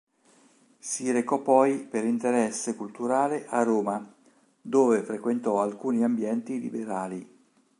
[0.79, 4.03] Si recò poi per interesse culturale a Roma,
[4.59, 7.29] dove frequentò alcuni ambienti liberali.